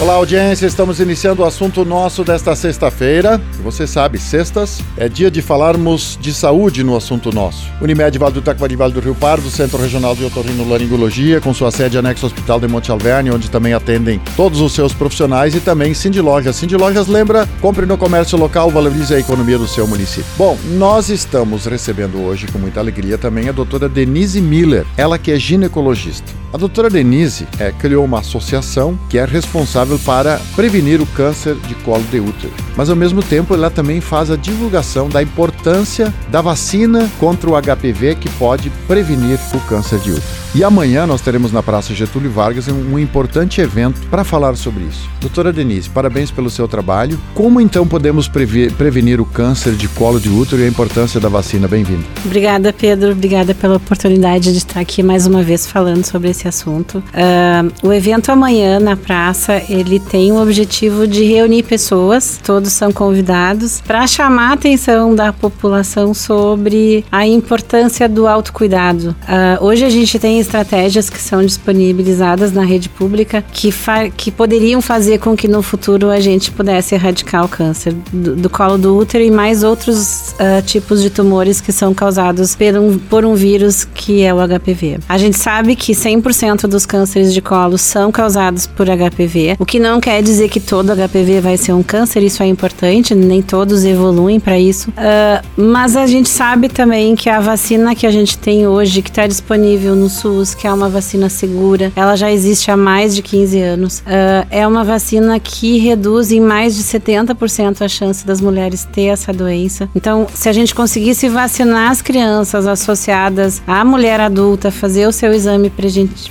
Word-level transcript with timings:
Olá, 0.00 0.14
audiência. 0.14 0.66
Estamos 0.66 0.98
iniciando 0.98 1.42
o 1.42 1.44
assunto 1.44 1.84
nosso 1.84 2.24
desta 2.24 2.56
sexta-feira. 2.56 3.38
Você 3.62 3.86
sabe, 3.86 4.18
sextas 4.18 4.80
é 4.96 5.10
dia 5.10 5.30
de 5.30 5.42
falarmos 5.42 6.18
de 6.18 6.32
saúde 6.32 6.82
no 6.82 6.96
assunto 6.96 7.30
nosso. 7.30 7.68
Unimed 7.82 8.18
Vale 8.18 8.32
do 8.32 8.40
Taquari 8.40 8.76
Vale 8.76 8.94
do 8.94 9.00
Rio 9.00 9.14
Pardo, 9.14 9.50
Centro 9.50 9.76
Regional 9.76 10.16
de 10.16 10.24
Otorrinolaringologia, 10.24 11.38
com 11.38 11.52
sua 11.52 11.70
sede 11.70 11.98
anexo 11.98 12.24
ao 12.24 12.32
Hospital 12.32 12.58
de 12.58 12.66
Monte 12.66 12.90
Alverne, 12.90 13.30
onde 13.30 13.50
também 13.50 13.74
atendem 13.74 14.18
todos 14.36 14.62
os 14.62 14.72
seus 14.72 14.94
profissionais 14.94 15.54
e 15.54 15.60
também 15.60 15.92
Cindy 15.92 16.22
Lojas. 16.22 16.56
Cindy 16.56 16.78
Lojas 16.78 17.06
lembra, 17.06 17.46
compre 17.60 17.84
no 17.84 17.98
comércio 17.98 18.38
local, 18.38 18.70
valorize 18.70 19.14
a 19.14 19.20
economia 19.20 19.58
do 19.58 19.68
seu 19.68 19.86
município. 19.86 20.30
Bom, 20.38 20.56
nós 20.78 21.10
estamos 21.10 21.66
recebendo 21.66 22.22
hoje 22.22 22.46
com 22.46 22.58
muita 22.58 22.80
alegria 22.80 23.18
também 23.18 23.50
a 23.50 23.52
doutora 23.52 23.86
Denise 23.86 24.40
Miller, 24.40 24.86
ela 24.96 25.18
que 25.18 25.30
é 25.30 25.38
ginecologista. 25.38 26.40
A 26.52 26.56
doutora 26.56 26.90
Denise 26.90 27.46
é, 27.60 27.70
criou 27.70 28.04
uma 28.04 28.18
associação 28.18 28.98
que 29.08 29.18
é 29.18 29.24
responsável 29.24 29.89
para 29.98 30.40
prevenir 30.54 31.00
o 31.00 31.06
câncer 31.06 31.54
de 31.66 31.74
colo 31.76 32.04
de 32.10 32.20
útero. 32.20 32.52
Mas 32.76 32.90
ao 32.90 32.96
mesmo 32.96 33.22
tempo 33.22 33.54
ela 33.54 33.70
também 33.70 34.00
faz 34.00 34.30
a 34.30 34.36
divulgação 34.36 35.08
da 35.08 35.22
importância 35.22 36.12
da 36.30 36.40
vacina 36.40 37.10
contra 37.18 37.50
o 37.50 37.60
HPV 37.60 38.16
que 38.16 38.28
pode 38.30 38.70
prevenir 38.86 39.38
o 39.54 39.60
câncer 39.60 39.98
de 40.00 40.12
útero. 40.12 40.40
E 40.52 40.64
amanhã 40.64 41.06
nós 41.06 41.20
teremos 41.20 41.52
na 41.52 41.62
Praça 41.62 41.94
Getúlio 41.94 42.28
Vargas 42.28 42.66
um 42.66 42.98
importante 42.98 43.60
evento 43.60 44.00
para 44.08 44.24
falar 44.24 44.56
sobre 44.56 44.82
isso. 44.82 45.08
Doutora 45.20 45.52
Denise, 45.52 45.88
parabéns 45.88 46.32
pelo 46.32 46.50
seu 46.50 46.66
trabalho. 46.66 47.20
Como 47.34 47.60
então 47.60 47.86
podemos 47.86 48.26
prevenir 48.26 49.20
o 49.20 49.24
câncer 49.24 49.74
de 49.74 49.86
colo 49.86 50.18
de 50.18 50.28
útero 50.28 50.60
e 50.60 50.64
a 50.64 50.68
importância 50.68 51.20
da 51.20 51.28
vacina? 51.28 51.68
Bem-vindo. 51.68 52.04
Obrigada, 52.24 52.72
Pedro. 52.72 53.12
Obrigada 53.12 53.54
pela 53.54 53.76
oportunidade 53.76 54.50
de 54.50 54.58
estar 54.58 54.80
aqui 54.80 55.04
mais 55.04 55.24
uma 55.24 55.40
vez 55.44 55.68
falando 55.68 56.04
sobre 56.04 56.30
esse 56.30 56.48
assunto. 56.48 56.98
Uh, 56.98 57.86
o 57.86 57.92
evento 57.92 58.32
amanhã 58.32 58.80
na 58.80 58.96
praça 58.96 59.62
ele 59.80 59.98
tem 59.98 60.32
o 60.32 60.40
objetivo 60.40 61.06
de 61.06 61.24
reunir 61.24 61.62
pessoas, 61.62 62.38
todos 62.42 62.72
são 62.72 62.92
convidados, 62.92 63.80
para 63.80 64.06
chamar 64.06 64.50
a 64.50 64.52
atenção 64.54 65.14
da 65.14 65.32
população 65.32 66.14
sobre 66.14 67.04
a 67.10 67.26
importância 67.26 68.08
do 68.08 68.26
autocuidado. 68.26 69.16
Uh, 69.22 69.64
hoje 69.64 69.84
a 69.84 69.90
gente 69.90 70.18
tem 70.18 70.38
estratégias 70.38 71.08
que 71.08 71.20
são 71.20 71.44
disponibilizadas 71.44 72.52
na 72.52 72.64
rede 72.64 72.88
pública 72.88 73.44
que, 73.52 73.70
que 74.16 74.30
poderiam 74.30 74.80
fazer 74.80 75.18
com 75.18 75.36
que 75.36 75.48
no 75.48 75.62
futuro 75.62 76.10
a 76.10 76.20
gente 76.20 76.50
pudesse 76.50 76.94
erradicar 76.94 77.44
o 77.44 77.48
câncer 77.48 77.94
do, 78.12 78.36
do 78.36 78.50
colo 78.50 78.78
do 78.78 78.96
útero 78.96 79.24
e 79.24 79.30
mais 79.30 79.62
outros 79.62 80.29
uh, 80.40 80.62
tipos 80.62 81.02
de 81.02 81.10
tumores 81.10 81.60
que 81.60 81.72
são 81.72 81.92
causados 81.92 82.56
por 82.56 82.76
um, 82.76 82.98
por 82.98 83.24
um 83.24 83.34
vírus 83.34 83.84
que 83.84 84.22
é 84.22 84.32
o 84.32 84.38
HPV. 84.38 84.98
A 85.08 85.18
gente 85.18 85.36
sabe 85.36 85.76
que 85.76 85.92
100% 85.92 86.62
dos 86.66 86.86
cânceres 86.86 87.34
de 87.34 87.42
colo 87.42 87.76
são 87.76 88.10
causados 88.10 88.66
por 88.66 88.86
HPV, 88.86 89.56
o 89.58 89.66
que 89.66 89.78
não 89.78 90.00
quer 90.00 90.22
dizer 90.22 90.48
que 90.48 90.60
todo 90.60 90.92
HPV 90.94 91.40
vai 91.40 91.56
ser 91.56 91.72
um 91.72 91.82
câncer, 91.82 92.22
isso 92.22 92.42
é 92.42 92.46
importante, 92.46 93.14
nem 93.14 93.42
todos 93.42 93.84
evoluem 93.84 94.40
para 94.40 94.58
isso. 94.58 94.90
Uh, 94.90 95.44
mas 95.56 95.96
a 95.96 96.06
gente 96.06 96.28
sabe 96.28 96.68
também 96.68 97.14
que 97.14 97.28
a 97.28 97.40
vacina 97.40 97.94
que 97.94 98.06
a 98.06 98.10
gente 98.10 98.38
tem 98.38 98.66
hoje, 98.66 99.02
que 99.02 99.10
está 99.10 99.26
disponível 99.26 99.94
no 99.94 100.08
SUS, 100.08 100.54
que 100.54 100.66
é 100.66 100.72
uma 100.72 100.88
vacina 100.88 101.28
segura. 101.28 101.92
Ela 101.94 102.16
já 102.16 102.30
existe 102.30 102.70
há 102.70 102.76
mais 102.76 103.14
de 103.14 103.22
15 103.22 103.60
anos. 103.60 103.98
Uh, 104.00 104.46
é 104.50 104.66
uma 104.66 104.84
vacina 104.84 105.38
que 105.38 105.78
reduz 105.78 106.32
em 106.32 106.40
mais 106.40 106.76
de 106.76 106.82
70% 106.82 107.82
a 107.82 107.88
chance 107.88 108.26
das 108.26 108.40
mulheres 108.40 108.86
ter 108.90 109.06
essa 109.06 109.32
doença. 109.32 109.88
Então, 109.94 110.26
se 110.34 110.48
a 110.48 110.52
gente 110.52 110.74
conseguisse 110.74 111.28
vacinar 111.28 111.90
as 111.90 112.02
crianças 112.02 112.66
associadas 112.66 113.62
à 113.66 113.84
mulher 113.84 114.20
adulta, 114.20 114.70
fazer 114.70 115.06
o 115.06 115.12
seu 115.12 115.32
exame 115.32 115.70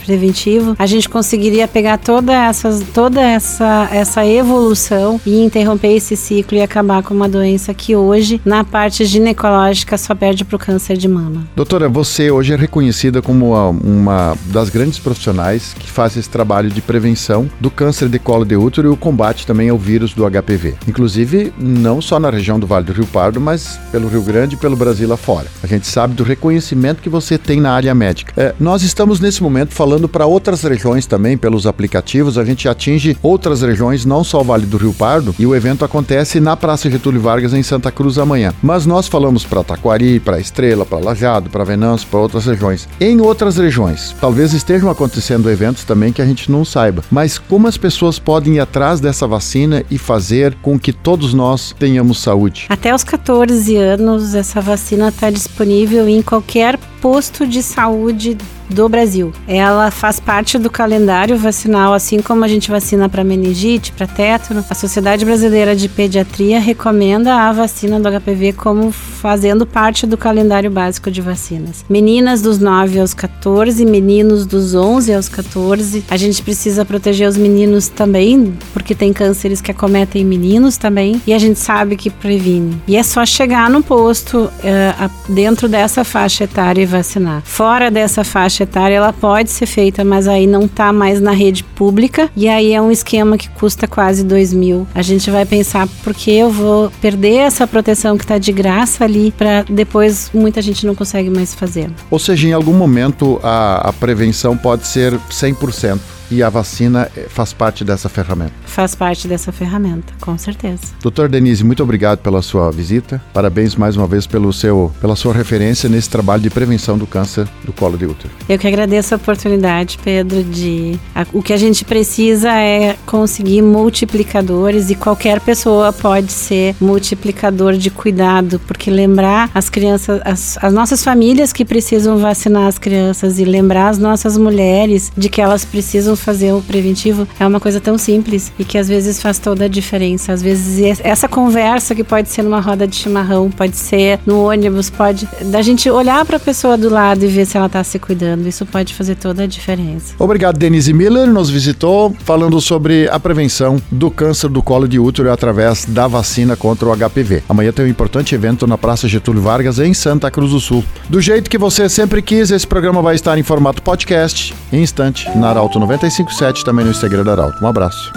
preventivo, 0.06 0.76
a 0.78 0.86
gente 0.86 1.10
conseguiria 1.10 1.68
pegar 1.68 1.98
toda 1.98 2.34
essa, 2.34 2.80
toda 2.94 3.22
essa, 3.22 3.90
essa 3.92 4.26
evolução 4.26 5.20
e 5.26 5.44
interromper 5.44 5.96
esse 5.96 6.16
ciclo 6.16 6.58
e 6.58 6.62
acabar 6.62 7.04
com 7.04 7.14
uma 7.14 7.30
doença 7.30 7.74
que 7.74 7.96
hoje, 7.96 8.42
na 8.44 8.64
parte 8.64 9.06
ginecológica, 9.06 9.98
só 9.98 10.16
perde 10.16 10.44
para 10.44 10.56
o 10.56 10.60
câncer 10.60 10.98
de 10.98 11.08
mama. 11.08 11.48
Doutora, 11.56 11.90
você 11.90 12.32
hoje 12.32 12.54
é 12.54 12.56
reconhecida 12.56 13.22
como 13.22 13.54
uma 13.84 14.36
das 14.46 14.70
grandes 14.70 15.00
profissionais 15.00 15.76
que 15.78 15.90
faz 15.90 16.16
esse 16.18 16.30
trabalho 16.30 16.70
de 16.70 16.82
prevenção 16.82 17.50
do 17.60 17.70
câncer 17.70 18.10
de 18.10 18.20
colo 18.20 18.46
de 18.46 18.56
útero 18.56 18.90
e 18.90 18.92
o 18.92 18.98
combate 18.98 19.46
também 19.46 19.70
ao 19.70 19.78
vírus 19.78 20.14
do 20.14 20.30
HPV. 20.30 20.76
Inclusive, 20.88 21.54
não 21.58 22.02
só 22.02 22.20
na 22.20 22.30
região 22.30 22.60
do 22.60 22.68
Vale 22.68 22.86
do 22.86 22.94
Rio 22.94 23.08
Pardo, 23.08 23.40
mas 23.40 23.80
pelo 23.92 24.08
Rio 24.08 24.22
Grande 24.22 24.56
e 24.56 24.58
pelo 24.58 24.76
Brasil 24.76 25.12
afora. 25.12 25.48
A 25.64 25.68
gente 25.68 25.88
sabe 25.88 26.14
do 26.14 26.24
reconhecimento 26.24 27.02
que 27.02 27.10
você 27.10 27.38
tem 27.38 27.60
na 27.60 27.72
área 27.72 27.94
médica. 27.96 28.34
É, 28.38 28.54
nós 28.60 28.84
estamos 28.84 29.20
nesse 29.20 29.42
momento 29.42 29.74
falando 29.74 30.08
para 30.08 30.26
outras 30.26 30.62
regiões 30.62 31.06
também, 31.06 31.38
pelos 31.38 31.66
aplicativos, 31.66 32.38
a 32.38 32.46
gente 32.46 32.68
atinge 32.68 33.18
outras 33.22 33.62
regiões, 33.62 34.06
não 34.06 34.24
só 34.24 34.42
o 34.42 34.44
Vale 34.44 34.66
do 34.66 34.78
Rio 34.78 34.94
Pardo, 34.94 35.34
e 35.40 35.46
o 35.46 35.56
evento 35.56 35.86
acontece 35.86 36.40
na 36.40 36.56
Praça 36.56 36.90
Getúlio 36.90 37.22
Vargas, 37.22 37.54
em 37.54 37.64
Santa 37.64 37.92
Cruz, 37.92 38.18
amanhã. 38.18 38.54
Mas 38.62 38.86
nós 38.86 39.08
falamos 39.08 39.46
para 39.46 39.64
Taquari, 39.64 40.20
para 40.20 40.40
Estrela, 40.40 40.86
para 40.86 41.00
Lajado, 41.00 41.50
para 41.50 41.64
Venâncio, 41.64 42.08
para 42.08 42.20
outras 42.20 42.46
regiões. 42.46 42.88
Em 43.00 43.20
outras 43.22 43.58
regiões, 43.58 43.70
regiões. 43.70 44.16
Talvez 44.20 44.54
estejam 44.54 44.90
acontecendo 44.90 45.50
eventos 45.50 45.84
também 45.84 46.12
que 46.12 46.22
a 46.22 46.26
gente 46.26 46.52
não 46.52 46.66
saiba. 46.66 47.04
Mas 47.10 47.38
como 47.38 47.68
as 47.68 47.78
pessoas 47.78 48.20
podem 48.20 48.56
ir 48.56 48.60
atrás 48.60 49.00
dessa 49.00 49.28
vacina 49.28 49.84
e 49.90 49.98
fazer 49.98 50.56
com 50.62 50.78
que 50.78 50.92
todos 50.92 51.34
nós 51.34 51.74
tenhamos 51.78 52.20
saúde? 52.20 52.66
Até 52.70 52.94
os 52.94 53.04
14 53.04 53.76
anos, 53.80 54.36
essa 54.36 54.62
vacina 54.62 55.10
está 55.10 55.30
disponível 55.30 56.08
em 56.08 56.22
qualquer 56.22 56.78
posto 57.02 57.48
de 57.48 57.64
saúde 57.64 58.38
do 58.70 58.88
Brasil. 58.88 59.34
Ela 59.48 59.92
faz 59.92 60.20
parte 60.20 60.58
do 60.58 60.70
calendário 60.70 61.38
vacinal, 61.38 61.94
assim 61.94 62.22
como 62.22 62.46
a 62.46 62.48
gente 62.48 62.70
vacina 62.70 63.10
para 63.10 63.24
meningite, 63.24 63.92
para 63.92 64.08
tétano. 64.08 64.64
A 64.70 64.76
Sociedade 64.76 65.26
Brasileira 65.26 65.76
de 65.76 65.90
Pediatria 65.90 66.60
recomenda 66.60 67.34
a 67.36 67.52
vacina 67.52 68.00
do 68.00 68.10
HPV 68.10 68.54
como 68.54 68.92
fazendo 68.92 69.66
parte 69.66 70.06
do 70.06 70.18
calendário 70.18 70.70
básico 70.70 71.10
de 71.10 71.22
vacinas. 71.22 71.84
Meninas 71.90 72.42
dos 72.42 72.60
9 72.60 73.00
aos 73.00 73.14
14, 73.14 73.86
meninos 73.86 74.46
dos 74.46 74.76
11 74.76 75.14
aos 75.14 75.28
14. 75.28 76.06
A 76.10 76.18
gente 76.18 76.42
precisa 76.42 76.86
proteger 76.86 77.28
os 77.28 77.38
meninos 77.38 77.88
também, 77.88 78.54
porque 78.74 78.94
tem 78.94 79.12
cânceres 79.12 79.62
que 79.62 79.72
acometem 79.72 80.24
meninos 80.24 80.78
também, 80.78 81.22
e 81.26 81.34
a 81.34 81.40
gente 81.40 81.60
sabe 81.60 81.96
que 81.96 82.10
previne. 82.10 82.82
E 82.88 82.96
é 82.96 83.04
só 83.04 83.26
chegar 83.26 83.70
no 83.70 83.82
posto 83.82 84.46
uh, 84.46 85.12
dentro 85.28 85.68
dessa 85.68 86.04
faixa 86.04 86.44
etária 86.44 86.82
e 86.82 86.86
vacinar. 86.86 87.42
Fora 87.44 87.90
dessa 87.90 88.24
faixa 88.24 88.59
faixa 88.60 88.64
etária, 88.64 88.96
ela 88.96 89.14
pode 89.14 89.50
ser 89.50 89.66
feita, 89.66 90.04
mas 90.04 90.28
aí 90.28 90.46
não 90.46 90.64
está 90.64 90.92
mais 90.92 91.22
na 91.22 91.32
rede 91.32 91.64
pública. 91.64 92.30
E 92.36 92.48
aí 92.48 92.74
é 92.74 92.82
um 92.82 92.92
esquema 92.92 93.38
que 93.38 93.50
custa 93.50 93.88
quase 93.88 94.24
2 94.24 94.54
mil. 94.54 94.88
A 94.94 95.02
gente 95.02 95.30
vai 95.32 95.46
pensar, 95.46 95.88
por 96.04 96.14
que 96.14 96.32
eu 96.32 96.50
vou 96.50 96.92
perder 97.02 97.38
essa 97.38 97.66
proteção 97.68 98.18
que 98.18 98.24
está 98.24 98.38
de 98.38 98.52
graça 98.52 99.04
ali 99.04 99.32
para 99.32 99.64
depois 99.70 100.30
muita 100.34 100.62
gente 100.62 100.86
não 100.86 100.96
consegue 100.96 101.30
mais 101.30 101.54
fazer. 101.54 101.90
Ou 102.10 102.20
seja, 102.20 102.48
em 102.48 102.54
algum 102.54 102.74
momento 102.74 103.40
a, 103.44 103.90
a 103.90 103.94
prevenção 103.94 104.58
pode 104.58 104.88
ser 104.88 105.14
100% 105.30 106.00
e 106.32 106.44
a 106.44 106.50
vacina 106.50 107.10
eh, 107.16 107.26
faz 107.28 107.54
parte 107.54 107.84
dessa 107.84 108.10
ferramenta. 108.10 108.54
Faz 108.66 108.96
parte 108.96 109.28
dessa 109.28 109.52
ferramenta, 109.52 110.14
com 110.20 110.38
certeza. 110.38 110.84
Doutor 111.02 111.30
Denise, 111.30 111.64
muito 111.64 111.82
obrigado 111.84 112.20
pela 112.20 112.42
sua 112.42 112.72
visita. 112.72 113.22
Parabéns 113.34 113.76
mais 113.76 113.96
uma 113.96 114.08
vez 114.08 114.28
pelo 114.28 114.52
seu, 114.54 114.92
pela 115.02 115.16
sua 115.16 115.34
referência 115.34 115.90
nesse 115.90 116.10
trabalho 116.10 116.42
de 116.42 116.50
prevenção 116.50 116.98
do 116.98 117.08
câncer 117.08 117.48
do 117.64 117.74
colo 117.74 117.98
de 117.98 118.06
útero. 118.06 118.34
Eu 118.48 118.58
que 118.58 118.68
agradeço 118.68 119.14
a 119.14 119.18
oportunidade, 119.18 119.98
Pedro, 120.04 120.44
de 120.44 121.00
a, 121.16 121.26
o 121.34 121.42
que 121.42 121.54
a 121.54 121.58
gente 121.58 121.84
precisa 121.84 122.52
é 122.52 122.96
conseguir 123.06 123.62
multiplicadores 123.62 124.90
e 124.90 124.96
qualquer 124.96 125.40
pessoa 125.40 125.92
pode 125.92 126.32
ser 126.32 126.76
multiplicador 126.80 127.74
de 127.74 127.90
cuidado, 127.90 128.60
porque 128.68 128.92
lembrar 128.92 129.50
as 129.54 129.70
crianças, 129.70 130.22
as, 130.24 130.58
as 130.62 130.74
nossas 130.74 131.04
famílias 131.04 131.52
que 131.52 131.66
precisam 131.66 132.18
vacinar 132.18 132.68
as 132.68 132.78
crianças 132.78 133.40
e 133.40 133.46
lembrar 133.46 133.90
as 133.90 133.98
nossas 133.98 134.38
mulheres 134.38 135.12
de 135.18 135.30
que 135.30 135.42
elas 135.42 135.66
precisam 135.66 136.16
fazer 136.20 136.54
o 136.54 136.62
preventivo 136.62 137.28
é 137.40 137.46
uma 137.46 137.60
coisa 137.60 137.80
tão 137.80 137.98
simples 137.98 138.52
e 138.60 138.64
que 138.64 138.78
às 138.78 138.88
vezes 138.88 139.22
faz 139.22 139.40
toda 139.40 139.66
a 139.66 139.68
diferença. 139.68 140.34
Às 140.34 140.42
vezes 140.42 141.00
essa 141.04 141.28
conversa 141.28 141.96
que 141.96 142.04
pode 142.04 142.30
ser 142.30 142.44
numa 142.44 142.60
roda 142.60 142.88
de 142.88 142.96
chimarrão, 142.96 143.50
pode 143.50 143.76
ser 143.76 144.20
no 144.26 144.46
ônibus, 144.48 144.90
pode 144.90 145.28
da 145.46 145.62
gente 145.62 145.90
olhar 145.90 146.24
para 146.26 146.38
a 146.38 146.40
pessoa 146.40 146.78
do 146.78 146.90
lado 146.90 147.24
e 147.24 147.28
ver 147.28 147.46
se 147.46 147.58
ela 147.58 147.68
está 147.68 147.84
se 147.84 148.00
cuidando. 148.00 148.48
Isso 148.48 148.66
pode 148.66 148.94
fazer 148.94 149.16
toda 149.16 149.44
a 149.44 149.48
diferença. 149.48 150.14
Obrigado, 150.20 150.58
Denise 150.58 150.94
Miller, 150.94 151.28
nos 151.28 151.50
visitou 151.50 152.16
falando 152.24 152.60
sobre 152.62 153.10
a 153.10 153.20
prevenção 153.20 153.82
do 153.92 154.12
câncer 154.12 154.50
do 154.50 154.62
colo 154.62 154.88
de 154.88 155.00
útero 155.00 155.32
através 155.32 155.86
da 155.86 156.08
vacina 156.08 156.56
contra 156.56 156.88
o 156.88 156.96
HPV. 156.96 157.44
Amanhã 157.48 157.72
tem 157.72 157.86
um 157.86 157.90
importante 157.90 158.36
evento 158.36 158.68
na 158.68 158.78
Praça 158.78 159.08
Getúlio 159.08 159.42
Vargas 159.42 159.80
em 159.80 159.94
Santa 159.94 160.30
Cruz 160.30 160.52
do 160.52 160.60
Sul. 160.60 160.84
Do 161.10 161.22
jeito 161.22 161.50
que 161.50 161.58
você 161.58 161.88
sempre 161.90 162.22
quis, 162.22 162.52
esse 162.52 162.68
programa 162.68 163.02
vai 163.02 163.16
estar 163.16 163.38
em 163.38 163.44
formato 163.44 163.82
podcast 163.82 164.54
em 164.72 164.82
instante 164.82 165.30
na 165.38 165.50
Arauto 165.50 165.80
957, 166.10 166.66
também 166.66 166.84
no 166.84 166.92
Instagram 166.92 167.24
da 167.24 167.32
Arauto. 167.32 167.64
Um 167.64 167.68
abraço. 167.68 168.12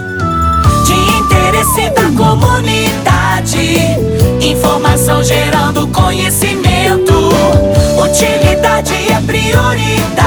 De 0.87 0.93
interesse 0.93 1.91
da 1.91 2.11
comunidade. 2.17 3.77
Informação 4.41 5.23
gerando 5.23 5.87
conhecimento. 5.89 7.13
Utilidade 8.03 8.95
é 9.13 9.21
prioridade 9.21 10.22